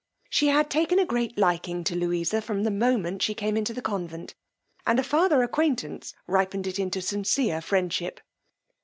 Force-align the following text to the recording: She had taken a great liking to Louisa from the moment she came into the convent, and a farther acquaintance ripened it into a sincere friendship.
She 0.31 0.47
had 0.47 0.71
taken 0.71 0.97
a 0.97 1.05
great 1.05 1.37
liking 1.37 1.83
to 1.83 1.95
Louisa 1.95 2.41
from 2.41 2.63
the 2.63 2.71
moment 2.71 3.21
she 3.21 3.35
came 3.35 3.55
into 3.55 3.71
the 3.71 3.83
convent, 3.83 4.33
and 4.87 4.97
a 4.99 5.03
farther 5.03 5.43
acquaintance 5.43 6.15
ripened 6.25 6.65
it 6.65 6.79
into 6.79 6.97
a 6.97 7.01
sincere 7.03 7.61
friendship. 7.61 8.19